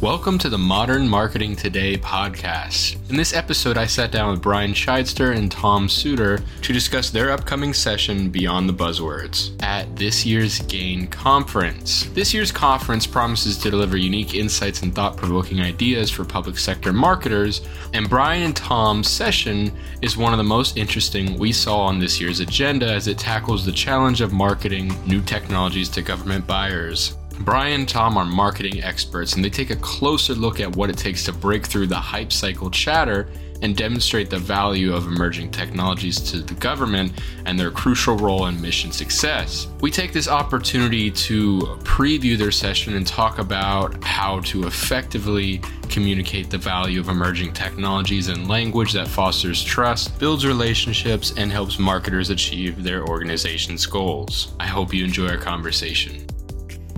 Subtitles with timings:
[0.00, 2.98] Welcome to the Modern Marketing Today podcast.
[3.10, 7.32] In this episode, I sat down with Brian Chidester and Tom Suder to discuss their
[7.32, 12.04] upcoming session Beyond the Buzzwords at this year's GAIN conference.
[12.14, 16.92] This year's conference promises to deliver unique insights and thought provoking ideas for public sector
[16.92, 17.62] marketers,
[17.92, 22.20] and Brian and Tom's session is one of the most interesting we saw on this
[22.20, 27.17] year's agenda as it tackles the challenge of marketing new technologies to government buyers.
[27.40, 30.98] Brian and Tom are marketing experts and they take a closer look at what it
[30.98, 33.28] takes to break through the hype cycle chatter
[33.62, 37.12] and demonstrate the value of emerging technologies to the government
[37.44, 39.66] and their crucial role in mission success.
[39.80, 46.50] We take this opportunity to preview their session and talk about how to effectively communicate
[46.50, 52.30] the value of emerging technologies in language that fosters trust, builds relationships, and helps marketers
[52.30, 54.52] achieve their organization's goals.
[54.60, 56.26] I hope you enjoy our conversation.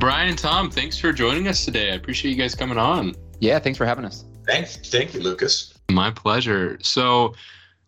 [0.00, 1.90] Brian and Tom, thanks for joining us today.
[1.90, 3.14] I appreciate you guys coming on.
[3.38, 4.24] Yeah, thanks for having us.
[4.46, 4.78] Thanks.
[4.78, 5.74] Thank you, Lucas.
[5.90, 6.78] My pleasure.
[6.80, 7.34] So,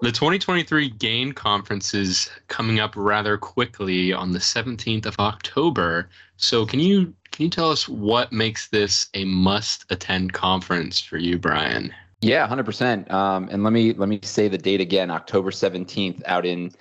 [0.02, 6.10] the 2023 GAIN conference is coming up rather quickly on the 17th of October.
[6.36, 11.38] So, can you can you tell us what makes this a must-attend conference for you,
[11.38, 11.94] Brian?
[12.20, 13.10] Yeah, 100%.
[13.10, 16.72] Um, and let me let me say the date again, October 17th, out in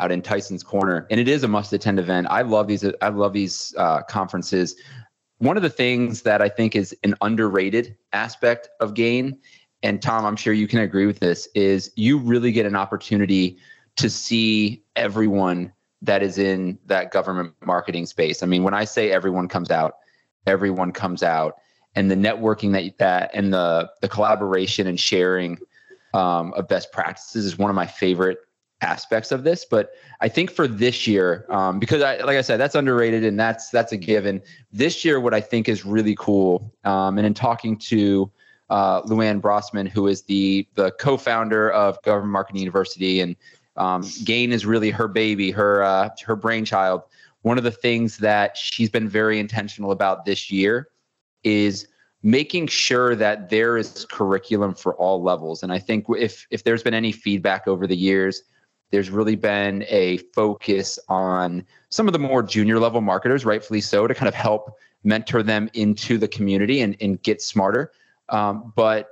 [0.00, 2.26] out in Tyson's Corner, and it is a must-attend event.
[2.30, 2.84] I love these.
[3.00, 4.74] I love these uh, conferences.
[5.38, 9.38] One of the things that I think is an underrated aspect of Gain,
[9.82, 13.58] and Tom, I'm sure you can agree with this, is you really get an opportunity
[13.96, 18.42] to see everyone that is in that government marketing space.
[18.42, 19.96] I mean, when I say everyone comes out,
[20.46, 21.56] everyone comes out,
[21.94, 25.58] and the networking that that and the the collaboration and sharing
[26.14, 28.38] um, of best practices is one of my favorite
[28.82, 32.58] aspects of this but i think for this year um, because I, like i said
[32.58, 34.42] that's underrated and that's that's a given.
[34.72, 38.30] This year what i think is really cool um, and in talking to
[38.70, 43.36] uh, luann brossman who is the the co-founder of government marketing university and
[43.76, 47.02] um, gain is really her baby her uh, her brainchild
[47.42, 50.88] one of the things that she's been very intentional about this year
[51.42, 51.86] is
[52.22, 55.62] making sure that there is curriculum for all levels.
[55.62, 58.42] And i think if if there's been any feedback over the years
[58.90, 64.06] there's really been a focus on some of the more junior level marketers, rightfully so,
[64.06, 67.92] to kind of help mentor them into the community and, and get smarter.
[68.28, 69.08] Um, but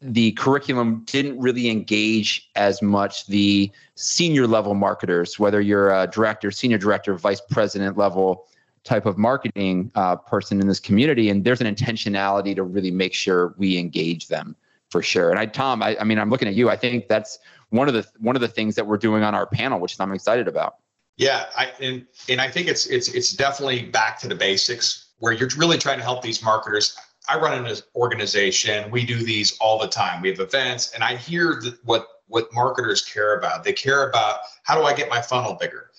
[0.00, 6.50] the curriculum didn't really engage as much the senior level marketers, whether you're a director,
[6.50, 8.46] senior director, vice president level
[8.82, 11.28] type of marketing uh, person in this community.
[11.28, 14.56] And there's an intentionality to really make sure we engage them
[14.88, 15.30] for sure.
[15.30, 16.70] And I, Tom, I, I mean, I'm looking at you.
[16.70, 17.38] I think that's
[17.70, 20.12] one of the one of the things that we're doing on our panel, which I'm
[20.12, 20.74] excited about.
[21.16, 25.32] Yeah, I, and and I think it's it's it's definitely back to the basics where
[25.32, 26.96] you're really trying to help these marketers.
[27.28, 28.90] I run an organization.
[28.90, 30.22] We do these all the time.
[30.22, 33.64] We have events, and I hear what what marketers care about.
[33.64, 35.90] They care about how do I get my funnel bigger?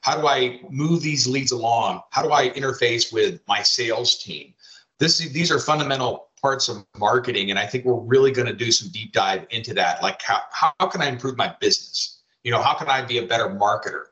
[0.00, 2.00] How do I move these leads along?
[2.10, 4.54] How do I interface with my sales team?
[4.98, 8.72] This these are fundamental parts of marketing and i think we're really going to do
[8.72, 10.02] some deep dive into that.
[10.02, 12.20] Like how, how can i improve my business?
[12.44, 14.04] You know how can i be a better marketer?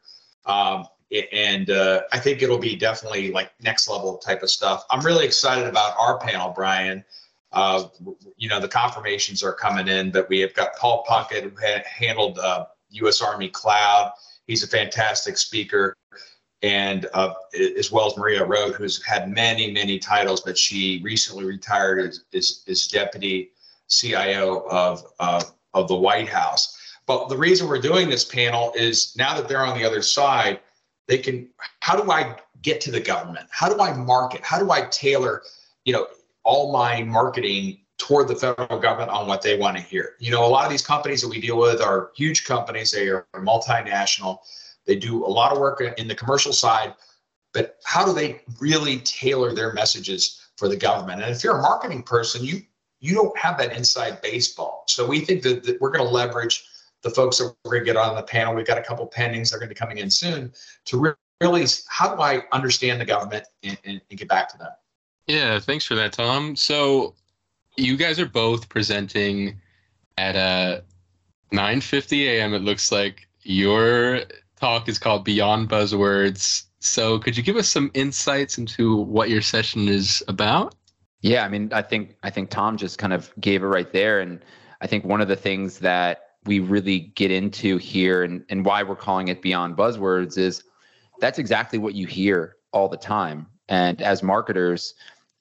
[0.47, 0.87] Um,
[1.33, 4.85] and uh, i think it'll be definitely like next level type of stuff.
[4.91, 7.05] I'm really excited about our panel brian.
[7.53, 7.89] Uh,
[8.37, 11.83] you know the confirmations are coming in but we have got paul puckett who ha-
[11.87, 12.67] handled uh,
[13.03, 14.13] us army cloud.
[14.47, 15.98] He's a fantastic speaker
[16.63, 17.35] and uh,
[17.77, 22.25] as well as Maria Roat, who's had many, many titles, but she recently retired as,
[22.35, 23.51] as, as deputy
[23.89, 26.77] CIO of, of the White House.
[27.07, 30.61] But the reason we're doing this panel is now that they're on the other side,
[31.07, 31.49] they can,
[31.81, 33.47] how do I get to the government?
[33.51, 34.43] How do I market?
[34.43, 35.43] How do I tailor,
[35.85, 36.09] you know,
[36.45, 40.17] all my marketing toward the federal government on what they want to hear?
[40.19, 42.91] You know, a lot of these companies that we deal with are huge companies.
[42.91, 44.41] They are multinational
[44.89, 46.95] they do a lot of work in the commercial side,
[47.53, 51.23] but how do they really tailor their messages for the government?
[51.23, 52.63] And if you're a marketing person, you
[53.01, 54.83] you don't have that inside baseball.
[54.89, 56.65] So we think that, that we're going to leverage
[57.03, 58.57] the folks that we're going to get on the panel.
[58.57, 59.51] We've got a couple pendings.
[59.51, 60.53] They're going to be coming in soon
[60.87, 64.73] to really how do I understand the government and, and, and get back to them.
[65.29, 66.57] Yeah, thanks for that, Tom.
[66.57, 67.15] So
[67.77, 69.61] you guys are both presenting
[70.17, 70.81] at uh
[71.53, 72.55] 9:50 a.m.
[72.55, 74.23] It looks like your
[74.59, 76.65] talk is called Beyond Buzzwords.
[76.81, 80.75] So, could you give us some insights into what your session is about?
[81.21, 84.21] Yeah, I mean, I think I think Tom just kind of gave it right there,
[84.21, 84.45] and
[84.81, 88.83] I think one of the things that we really get into here, and and why
[88.83, 90.63] we're calling it Beyond Buzzwords, is
[91.21, 93.47] that's exactly what you hear all the time.
[93.69, 94.95] And as marketers,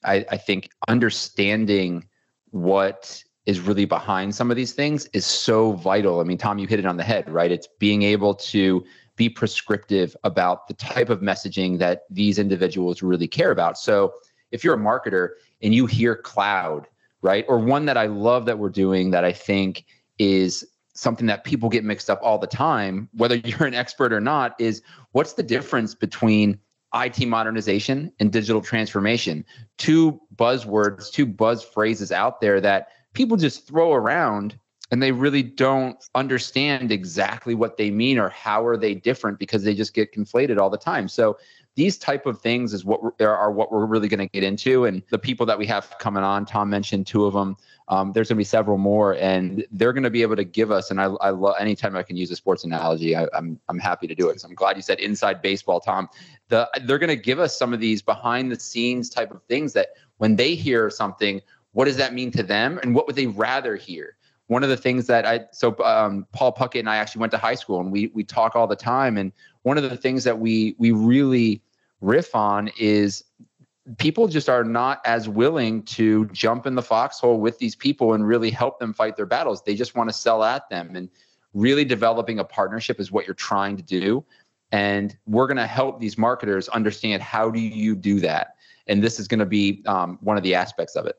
[0.03, 2.07] I, I think understanding
[2.51, 6.19] what is really behind some of these things is so vital.
[6.19, 7.51] I mean, Tom, you hit it on the head, right?
[7.51, 8.83] It's being able to
[9.17, 13.77] be prescriptive about the type of messaging that these individuals really care about.
[13.77, 14.13] So
[14.51, 15.31] if you're a marketer
[15.61, 16.87] and you hear cloud,
[17.21, 17.43] right?
[17.49, 19.85] Or one that I love that we're doing that I think
[20.19, 24.21] is something that people get mixed up all the time, whether you're an expert or
[24.21, 24.81] not, is
[25.11, 26.59] what's the difference between
[26.93, 29.43] IT modernization and digital transformation?
[29.77, 34.57] Two buzzwords, two buzz phrases out there that people just throw around
[34.91, 39.63] and they really don't understand exactly what they mean or how are they different because
[39.63, 41.07] they just get conflated all the time.
[41.07, 41.37] So
[41.75, 44.85] these type of things is what are what we're really going to get into.
[44.85, 47.57] And the people that we have coming on tom mentioned two of them
[47.89, 50.71] um, there's going to be several more and they're going to be able to give
[50.71, 53.59] us and i, I love anytime i can use a sports analogy I, am I'm,
[53.69, 54.41] I'm happy to do it.
[54.41, 56.09] So i'm glad you said inside baseball tom.
[56.49, 59.73] The, they're going to give us some of these behind the scenes type of things
[59.73, 61.41] that when they hear something
[61.77, 62.79] what does that mean to them?
[62.81, 64.16] And what would they rather hear
[64.47, 67.37] one of the things that I so um, Paul Puckett and I actually went to
[67.37, 69.17] high school and we we talk all the time.
[69.17, 69.31] And
[69.63, 71.61] one of the things that we we really
[72.01, 73.23] riff on is
[73.97, 78.27] people just are not as willing to jump in the foxhole with these people and
[78.27, 79.63] really help them fight their battles.
[79.63, 80.95] They just want to sell at them.
[80.95, 81.09] And
[81.53, 84.23] really developing a partnership is what you're trying to do.
[84.71, 88.55] And we're going to help these marketers understand how do you do that.
[88.87, 91.17] And this is going to be um, one of the aspects of it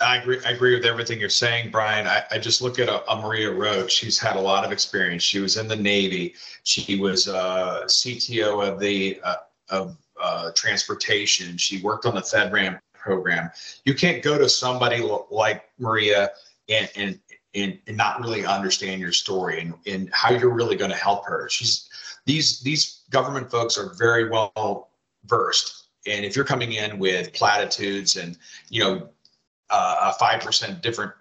[0.00, 0.38] I agree.
[0.44, 2.06] I agree with everything you're saying, Brian.
[2.06, 3.90] I, I just look at a, a, Maria Roat.
[3.90, 5.22] She's had a lot of experience.
[5.22, 6.34] She was in the Navy.
[6.64, 9.36] She was uh, CTO of the uh,
[9.70, 11.56] of uh, transportation.
[11.56, 13.50] She worked on the FedRAMP program.
[13.84, 16.30] You can't go to somebody like Maria
[16.68, 17.18] and and
[17.54, 21.26] and, and not really understand your story and, and how you're really going to help
[21.26, 21.48] her.
[21.48, 21.88] She's
[22.24, 24.90] these these government folks are very well
[25.26, 28.36] versed and if you're coming in with platitudes and
[28.68, 29.08] you know
[29.72, 31.12] uh, a 5% different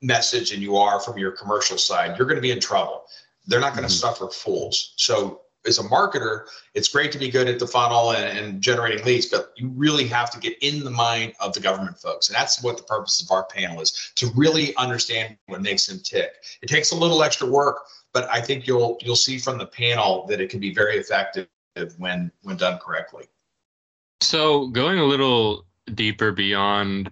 [0.00, 3.04] message than you are from your commercial side, you're going to be in trouble.
[3.46, 4.14] They're not going to mm-hmm.
[4.14, 4.94] suffer fools.
[4.96, 9.04] So, as a marketer, it's great to be good at the funnel and, and, generating
[9.04, 12.28] leads, but you really have to get in the mind of the government folks.
[12.28, 16.00] And that's what the purpose of our panel is to really understand what makes them
[16.02, 16.32] tick.
[16.62, 17.76] It takes a little extra work,
[18.12, 21.46] but I think you'll you'll see from the panel that it can be very effective
[21.96, 23.26] when when done correctly.
[24.20, 27.08] So going a little deeper beyond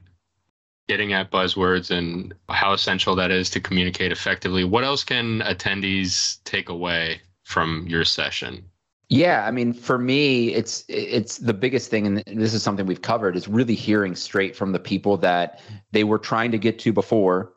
[0.90, 4.64] getting at buzzwords and how essential that is to communicate effectively.
[4.64, 8.64] What else can attendees take away from your session?
[9.08, 13.02] Yeah, I mean, for me, it's it's the biggest thing, and this is something we've
[13.02, 15.60] covered, is really hearing straight from the people that
[15.92, 17.52] they were trying to get to before,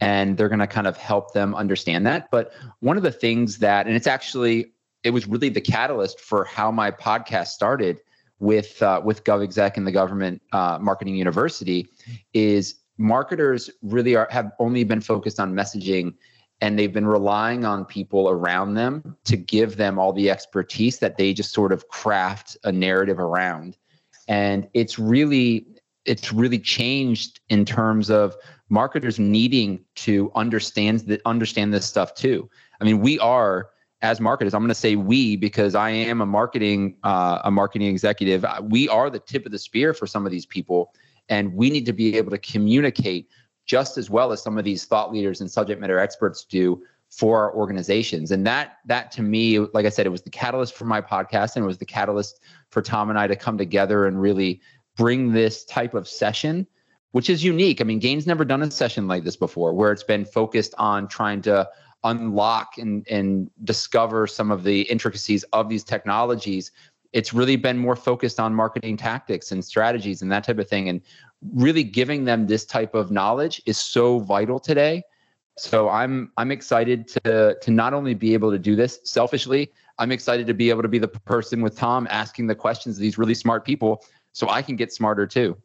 [0.00, 2.28] and they're going to kind of help them understand that.
[2.32, 4.72] But one of the things that, and it's actually,
[5.04, 8.00] it was really the catalyst for how my podcast started
[8.40, 11.88] with uh, with GovExec and the Government uh, Marketing University
[12.32, 16.14] is marketers really are have only been focused on messaging
[16.60, 21.16] and they've been relying on people around them to give them all the expertise that
[21.16, 23.76] they just sort of craft a narrative around.
[24.28, 25.66] And it's really
[26.04, 28.36] it's really changed in terms of
[28.68, 32.48] marketers needing to understand that understand this stuff too.
[32.80, 33.70] I mean we are
[34.04, 37.88] as marketers, I'm going to say we because I am a marketing uh, a marketing
[37.88, 38.44] executive.
[38.62, 40.92] We are the tip of the spear for some of these people,
[41.30, 43.30] and we need to be able to communicate
[43.64, 47.40] just as well as some of these thought leaders and subject matter experts do for
[47.40, 48.30] our organizations.
[48.30, 51.56] And that that to me, like I said, it was the catalyst for my podcast,
[51.56, 54.60] and it was the catalyst for Tom and I to come together and really
[54.98, 56.66] bring this type of session
[57.14, 57.80] which is unique.
[57.80, 61.06] I mean, Gain's never done a session like this before, where it's been focused on
[61.06, 61.68] trying to
[62.04, 66.70] unlock and, and discover some of the intricacies of these technologies
[67.14, 70.88] it's really been more focused on marketing tactics and strategies and that type of thing.
[70.88, 71.00] And
[71.52, 75.04] really giving them this type of knowledge is so vital today.
[75.56, 79.70] So i'm i'm excited to to not only be able to do this selfishly
[80.00, 83.00] i'm excited to be able to be the person with tom asking the questions of
[83.00, 85.56] these really smart people so i can get smarter too.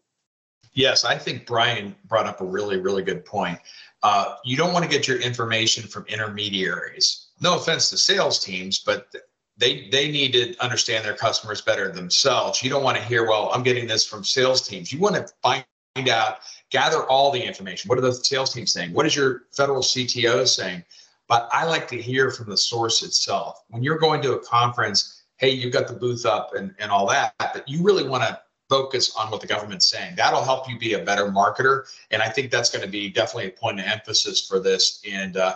[0.74, 3.58] Yes i think brian brought up a really really good point
[4.04, 7.28] uh, you don't want to get your information from intermediaries.
[7.42, 9.14] No offense to sales teams, but
[9.58, 12.64] they they need to understand their customers better themselves.
[12.64, 14.92] You don't want to hear, well, I'm getting this from sales teams.
[14.92, 15.66] You want to find
[16.10, 16.40] out,
[16.70, 17.90] gather all the information.
[17.90, 18.94] What are the sales teams saying?
[18.94, 20.84] What is your federal CTO saying?
[21.28, 23.64] But I like to hear from the source itself.
[23.70, 27.08] When you're going to a conference, hey, you've got the booth up and, and all
[27.08, 30.16] that, but you really want to focus on what the government's saying.
[30.16, 31.84] That'll help you be a better marketer.
[32.12, 35.02] And I think that's going to be definitely a point of emphasis for this.
[35.10, 35.56] And uh,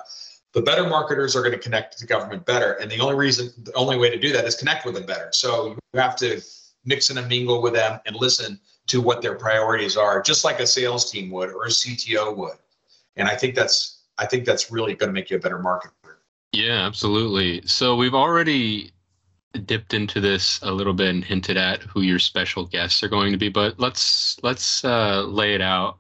[0.53, 2.74] the better marketers are going to connect to the government better.
[2.74, 5.29] And the only reason, the only way to do that is connect with them better.
[5.32, 6.41] So you have to
[6.86, 10.67] mix and mingle with them and listen to what their priorities are, just like a
[10.67, 12.58] sales team would or a CTO would.
[13.15, 15.91] And I think that's I think that's really going to make you a better marketer.
[16.51, 17.65] Yeah, absolutely.
[17.65, 18.93] So we've already
[19.66, 23.32] dipped into this a little bit and hinted at who your special guests are going
[23.32, 25.98] to be, but let's let's uh, lay it out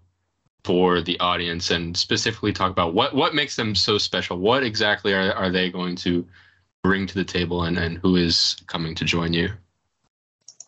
[0.63, 4.37] for the audience and specifically talk about what what makes them so special.
[4.37, 6.27] What exactly are, are they going to
[6.83, 9.49] bring to the table and, and who is coming to join you?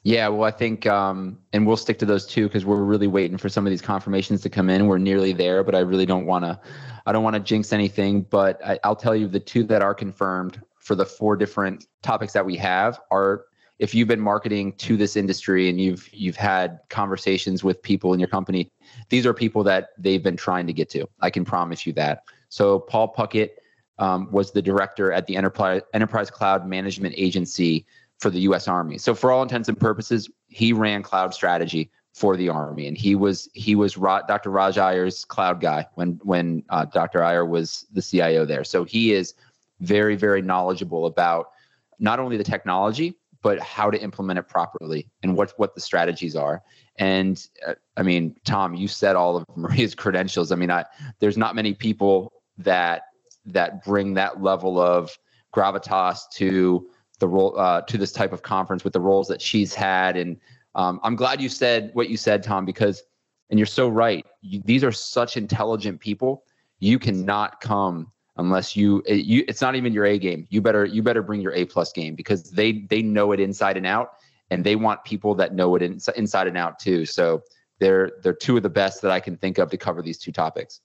[0.04, 3.38] Yeah, well, I think, um, and we'll stick to those two because we're really waiting
[3.40, 4.86] for some of these confirmations to come in.
[4.86, 6.60] We're nearly there, but I really don't want to,
[7.08, 8.22] I don't want to jinx anything.
[8.22, 12.32] But I, I'll tell you the two that are confirmed for the four different topics
[12.34, 13.46] that we have are
[13.78, 18.20] if you've been marketing to this industry and you've you've had conversations with people in
[18.20, 18.72] your company
[19.10, 22.24] these are people that they've been trying to get to i can promise you that
[22.50, 23.50] so paul puckett
[23.98, 27.86] um, was the director at the enterprise enterprise cloud management agency
[28.20, 28.68] for the U.S.
[28.68, 28.98] Army.
[28.98, 33.14] So for all intents and purposes, he ran cloud strategy for the Army, and he
[33.16, 34.50] was he was Dr.
[34.50, 37.24] Raj Iyer's cloud guy when when uh, Dr.
[37.24, 38.64] Iyer was the CIO there.
[38.64, 39.34] So he is
[39.80, 41.52] very very knowledgeable about
[42.00, 43.16] not only the technology
[43.46, 46.64] but how to implement it properly and what what the strategies are.
[46.96, 50.52] And uh, I mean, Tom, you said all of Maria's credentials.
[50.52, 50.84] I mean, I
[51.20, 53.04] there's not many people that
[53.46, 55.16] that bring that level of
[55.54, 56.90] gravitas to
[57.20, 60.18] the role uh, to this type of conference with the roles that she's had.
[60.18, 60.38] And
[60.74, 63.04] um, I'm glad you said what you said, Tom, because
[63.52, 64.26] and you're so right.
[64.42, 66.46] You, these are such intelligent people.
[66.80, 70.48] You cannot come unless you, it, you it's not even your A game.
[70.50, 73.78] You better you better bring your A plus game because they they know it inside
[73.78, 74.14] and out,
[74.50, 77.06] and they want people that know it in, inside and out too.
[77.06, 77.44] So
[77.80, 80.32] they're they're two of the best that I can think of to cover these two
[80.32, 80.82] topics.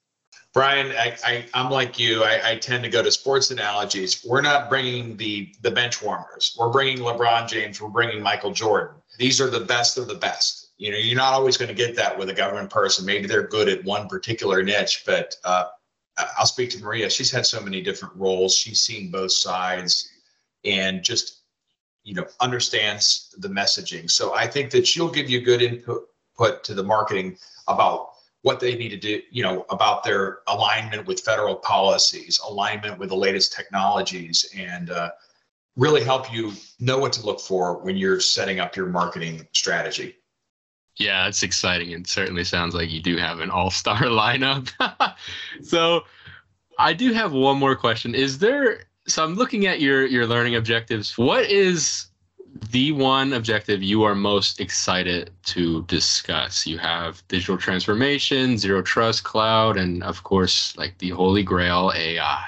[0.52, 2.24] Brian, I, I, am like you.
[2.24, 4.24] I, I, tend to go to sports analogies.
[4.26, 6.56] We're not bringing the the bench warmers.
[6.58, 7.80] We're bringing LeBron James.
[7.80, 8.96] We're bringing Michael Jordan.
[9.16, 10.70] These are the best of the best.
[10.76, 13.06] You know, you're not always going to get that with a government person.
[13.06, 15.66] Maybe they're good at one particular niche, but uh,
[16.38, 17.10] I'll speak to Maria.
[17.10, 18.54] She's had so many different roles.
[18.54, 20.10] She's seen both sides,
[20.64, 21.42] and just
[22.04, 24.10] you know understands the messaging.
[24.10, 27.36] So I think that she'll give you good input to the marketing
[27.68, 28.10] about
[28.42, 33.10] what they need to do, you know, about their alignment with federal policies, alignment with
[33.10, 35.10] the latest technologies, and uh,
[35.76, 40.16] really help you know what to look for when you're setting up your marketing strategy.
[41.00, 44.70] Yeah, it's exciting and certainly sounds like you do have an all star lineup.
[45.62, 46.04] so
[46.78, 48.14] I do have one more question.
[48.14, 51.16] Is there so I'm looking at your your learning objectives.
[51.16, 52.06] What is
[52.70, 56.66] the one objective you are most excited to discuss?
[56.66, 62.44] You have digital transformation, zero trust cloud, and of course, like the holy grail AI.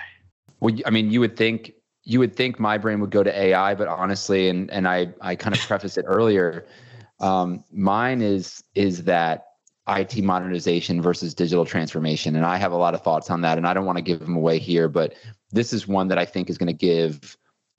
[0.60, 1.72] Well, I mean, you would think
[2.04, 5.36] you would think my brain would go to AI, but honestly, and and I I
[5.36, 6.66] kind of prefaced it earlier.
[7.22, 9.46] Um, mine is is that
[9.88, 13.66] IT modernization versus digital transformation, and I have a lot of thoughts on that, and
[13.66, 15.14] I don't want to give them away here, but
[15.50, 17.36] this is one that I think is going to give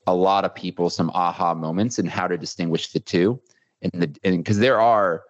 [0.08, 3.40] a lot of people some aha moments and how to distinguish the two
[3.82, 5.24] and the and because there are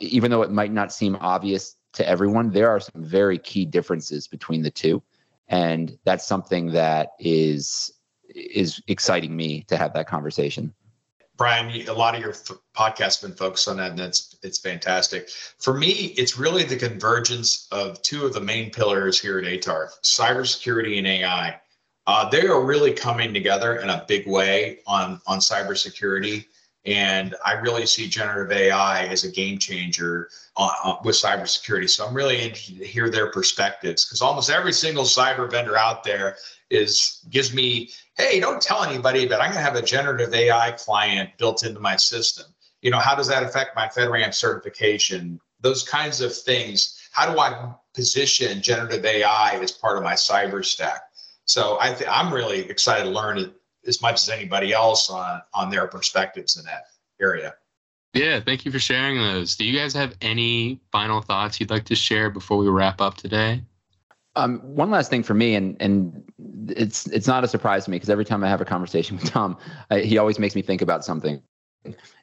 [0.00, 4.28] even though it might not seem obvious to everyone there are some very key differences
[4.28, 5.02] between the two
[5.48, 7.92] and that's something that is
[8.28, 10.72] is exciting me to have that conversation
[11.40, 12.34] brian a lot of your
[12.76, 17.66] podcasts been focused on that and it's it's fantastic for me it's really the convergence
[17.72, 21.58] of two of the main pillars here at ATARC cybersecurity and ai
[22.06, 26.46] uh, they are really coming together in a big way on on cybersecurity.
[26.86, 31.90] And I really see generative AI as a game changer uh, uh, with cybersecurity.
[31.90, 36.04] So I'm really interested to hear their perspectives because almost every single cyber vendor out
[36.04, 36.36] there
[36.70, 40.72] is gives me, hey, don't tell anybody, but I'm going to have a generative AI
[40.72, 42.46] client built into my system.
[42.80, 45.38] You know, how does that affect my FedRAMP certification?
[45.60, 46.96] Those kinds of things.
[47.12, 51.02] How do I position generative AI as part of my cyber stack?
[51.44, 53.52] So I I'm really excited to learn
[53.86, 56.84] as much as anybody else on on their perspectives in that
[57.20, 57.54] area.
[58.14, 59.54] Yeah, thank you for sharing those.
[59.54, 63.16] Do you guys have any final thoughts you'd like to share before we wrap up
[63.16, 63.62] today?
[64.36, 66.24] Um, one last thing for me, and and
[66.68, 69.26] it's it's not a surprise to me because every time I have a conversation with
[69.26, 69.56] Tom,
[69.90, 71.42] I, he always makes me think about something,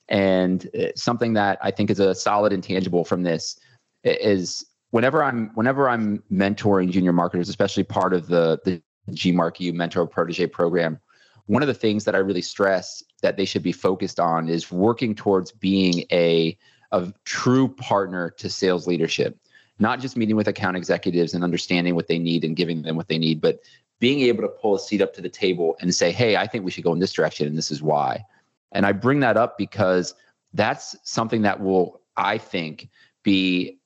[0.09, 3.59] and uh, something that I think is a solid intangible from this
[4.03, 10.05] is whenever I'm whenever I'm mentoring junior marketers, especially part of the the GMark mentor
[10.05, 10.99] protege program,
[11.47, 14.71] one of the things that I really stress that they should be focused on is
[14.71, 16.57] working towards being a,
[16.91, 19.37] a true partner to sales leadership,
[19.79, 23.07] not just meeting with account executives and understanding what they need and giving them what
[23.07, 23.59] they need, but
[23.99, 26.63] being able to pull a seat up to the table and say, hey, I think
[26.63, 28.23] we should go in this direction and this is why.
[28.73, 30.13] And I bring that up because
[30.53, 32.89] that's something that will I think,
[33.23, 33.77] be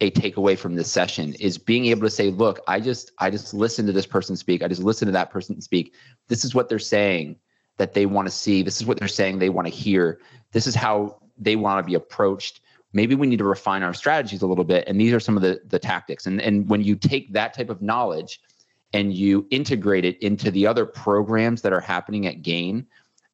[0.00, 3.52] a takeaway from this session is being able to say, look, I just I just
[3.52, 4.62] listen to this person speak.
[4.62, 5.94] I just listen to that person speak.
[6.28, 7.36] This is what they're saying
[7.76, 8.62] that they want to see.
[8.62, 10.20] This is what they're saying they want to hear.
[10.52, 12.60] This is how they want to be approached.
[12.92, 14.84] Maybe we need to refine our strategies a little bit.
[14.86, 16.26] And these are some of the the tactics.
[16.26, 18.40] And and when you take that type of knowledge
[18.92, 22.86] and you integrate it into the other programs that are happening at Gain,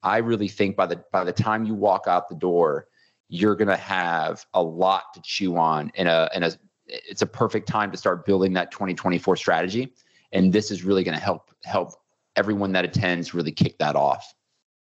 [0.03, 2.89] I really think by the by the time you walk out the door,
[3.29, 6.53] you're going to have a lot to chew on and a and a
[6.87, 9.93] it's a perfect time to start building that 2024 strategy.
[10.31, 11.95] And this is really going to help help
[12.37, 14.35] everyone that attends really kick that off.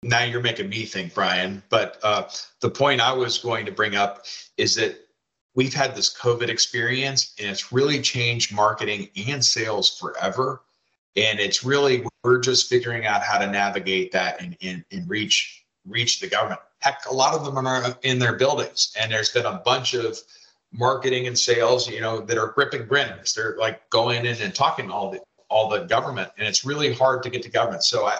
[0.02, 2.28] Now you're making me think brian but uh,
[2.61, 4.25] the point i was going to bring up
[4.59, 5.07] is that
[5.55, 10.62] we've had this covid experience and it's really changed marketing and sales forever.
[11.16, 15.64] And it's really we're just figuring out how to navigate that and, and, and reach
[15.87, 19.45] reach the government Heck, a lot of them are in their buildings, and there's been
[19.45, 20.16] a bunch of
[20.73, 23.35] marketing and sales, you know, that are gripping grins.
[23.35, 27.25] They're like going in and talking all the all the government, and it's really hard
[27.25, 27.83] to get to government.
[27.83, 28.19] So I,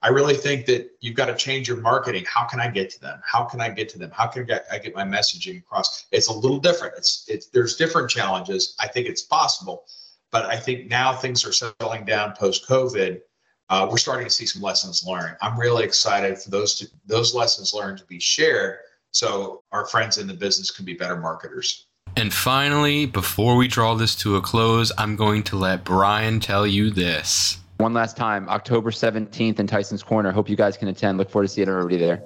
[0.00, 2.24] I really think that you've got to change your marketing.
[2.26, 3.20] How can I get to them?
[3.22, 4.10] How can I get to them?
[4.14, 6.06] How can I get, I get my messaging across?
[6.10, 6.94] It's a little different.
[6.96, 8.76] It's it's there's different challenges.
[8.80, 9.84] I think it's possible,
[10.30, 13.20] but I think now things are settling down post COVID
[13.68, 15.36] uh, we're starting to see some lessons learned.
[15.42, 18.78] I'm really excited for those to, those lessons learned to be shared,
[19.10, 21.86] so our friends in the business can be better marketers.
[22.16, 26.66] And finally, before we draw this to a close, I'm going to let Brian tell
[26.66, 27.58] you this.
[27.78, 30.32] One last time, October 17th in Tyson's Corner.
[30.32, 31.18] Hope you guys can attend.
[31.18, 32.22] Look forward to seeing everybody there.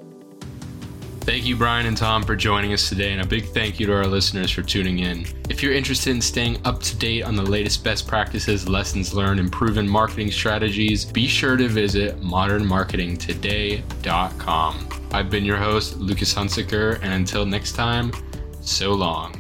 [1.30, 3.94] Thank you, Brian and Tom, for joining us today, and a big thank you to
[3.94, 5.25] our listeners for tuning in.
[5.49, 9.38] If you're interested in staying up to date on the latest best practices, lessons learned,
[9.38, 14.88] and proven marketing strategies, be sure to visit modernmarketingtoday.com.
[15.12, 18.10] I've been your host, Lucas Hunsaker, and until next time,
[18.60, 19.39] so long.